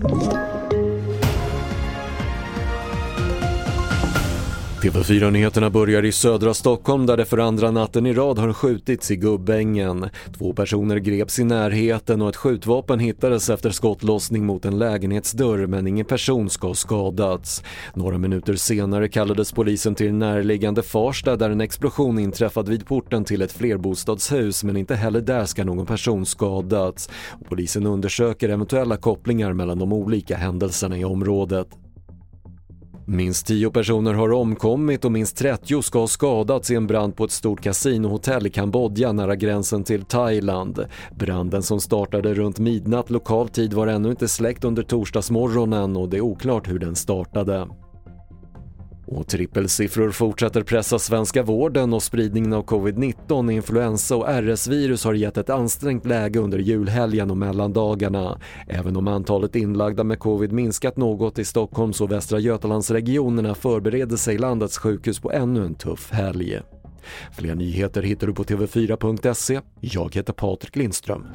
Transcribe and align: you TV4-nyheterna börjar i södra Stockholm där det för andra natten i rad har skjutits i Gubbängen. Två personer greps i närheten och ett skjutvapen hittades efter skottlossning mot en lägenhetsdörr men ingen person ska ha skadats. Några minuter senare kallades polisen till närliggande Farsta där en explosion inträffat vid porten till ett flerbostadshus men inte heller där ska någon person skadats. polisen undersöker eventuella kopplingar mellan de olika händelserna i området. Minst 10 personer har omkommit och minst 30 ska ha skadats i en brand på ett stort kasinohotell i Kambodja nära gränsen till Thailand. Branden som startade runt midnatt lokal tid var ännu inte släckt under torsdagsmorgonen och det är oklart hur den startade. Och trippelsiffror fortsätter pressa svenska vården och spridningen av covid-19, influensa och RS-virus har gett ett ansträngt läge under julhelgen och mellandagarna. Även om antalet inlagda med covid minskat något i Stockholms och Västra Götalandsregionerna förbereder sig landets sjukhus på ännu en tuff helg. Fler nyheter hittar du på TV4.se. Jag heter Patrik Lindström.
you 0.00 0.57
TV4-nyheterna 4.82 5.70
börjar 5.70 6.04
i 6.04 6.12
södra 6.12 6.54
Stockholm 6.54 7.06
där 7.06 7.16
det 7.16 7.24
för 7.24 7.38
andra 7.38 7.70
natten 7.70 8.06
i 8.06 8.12
rad 8.12 8.38
har 8.38 8.52
skjutits 8.52 9.10
i 9.10 9.16
Gubbängen. 9.16 10.06
Två 10.38 10.52
personer 10.52 10.96
greps 10.96 11.38
i 11.38 11.44
närheten 11.44 12.22
och 12.22 12.28
ett 12.28 12.36
skjutvapen 12.36 12.98
hittades 12.98 13.50
efter 13.50 13.70
skottlossning 13.70 14.46
mot 14.46 14.64
en 14.64 14.78
lägenhetsdörr 14.78 15.66
men 15.66 15.86
ingen 15.86 16.06
person 16.06 16.50
ska 16.50 16.66
ha 16.66 16.74
skadats. 16.74 17.62
Några 17.94 18.18
minuter 18.18 18.54
senare 18.54 19.08
kallades 19.08 19.52
polisen 19.52 19.94
till 19.94 20.14
närliggande 20.14 20.82
Farsta 20.82 21.36
där 21.36 21.50
en 21.50 21.60
explosion 21.60 22.18
inträffat 22.18 22.68
vid 22.68 22.86
porten 22.86 23.24
till 23.24 23.42
ett 23.42 23.52
flerbostadshus 23.52 24.64
men 24.64 24.76
inte 24.76 24.94
heller 24.94 25.20
där 25.20 25.44
ska 25.44 25.64
någon 25.64 25.86
person 25.86 26.26
skadats. 26.26 27.10
polisen 27.48 27.86
undersöker 27.86 28.48
eventuella 28.48 28.96
kopplingar 28.96 29.52
mellan 29.52 29.78
de 29.78 29.92
olika 29.92 30.36
händelserna 30.36 30.98
i 30.98 31.04
området. 31.04 31.68
Minst 33.10 33.46
10 33.46 33.70
personer 33.70 34.14
har 34.14 34.32
omkommit 34.32 35.04
och 35.04 35.12
minst 35.12 35.36
30 35.36 35.82
ska 35.82 35.98
ha 35.98 36.06
skadats 36.06 36.70
i 36.70 36.74
en 36.74 36.86
brand 36.86 37.16
på 37.16 37.24
ett 37.24 37.30
stort 37.30 37.60
kasinohotell 37.60 38.46
i 38.46 38.50
Kambodja 38.50 39.12
nära 39.12 39.36
gränsen 39.36 39.84
till 39.84 40.04
Thailand. 40.04 40.84
Branden 41.16 41.62
som 41.62 41.80
startade 41.80 42.34
runt 42.34 42.58
midnatt 42.58 43.10
lokal 43.10 43.48
tid 43.48 43.72
var 43.72 43.86
ännu 43.86 44.10
inte 44.10 44.28
släckt 44.28 44.64
under 44.64 44.82
torsdagsmorgonen 44.82 45.96
och 45.96 46.08
det 46.08 46.16
är 46.16 46.20
oklart 46.20 46.68
hur 46.68 46.78
den 46.78 46.96
startade. 46.96 47.68
Och 49.10 49.26
trippelsiffror 49.26 50.10
fortsätter 50.10 50.62
pressa 50.62 50.98
svenska 50.98 51.42
vården 51.42 51.94
och 51.94 52.02
spridningen 52.02 52.52
av 52.52 52.64
covid-19, 52.64 53.52
influensa 53.52 54.16
och 54.16 54.28
RS-virus 54.28 55.04
har 55.04 55.14
gett 55.14 55.36
ett 55.36 55.50
ansträngt 55.50 56.06
läge 56.06 56.38
under 56.38 56.58
julhelgen 56.58 57.30
och 57.30 57.36
mellandagarna. 57.36 58.40
Även 58.66 58.96
om 58.96 59.08
antalet 59.08 59.56
inlagda 59.56 60.04
med 60.04 60.18
covid 60.18 60.52
minskat 60.52 60.96
något 60.96 61.38
i 61.38 61.44
Stockholms 61.44 62.00
och 62.00 62.12
Västra 62.12 62.38
Götalandsregionerna 62.38 63.54
förbereder 63.54 64.16
sig 64.16 64.38
landets 64.38 64.78
sjukhus 64.78 65.20
på 65.20 65.32
ännu 65.32 65.64
en 65.64 65.74
tuff 65.74 66.10
helg. 66.10 66.60
Fler 67.32 67.54
nyheter 67.54 68.02
hittar 68.02 68.26
du 68.26 68.34
på 68.34 68.44
TV4.se. 68.44 69.60
Jag 69.80 70.14
heter 70.14 70.32
Patrik 70.32 70.76
Lindström. 70.76 71.26